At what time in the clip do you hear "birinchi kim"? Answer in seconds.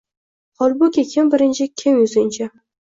1.37-2.05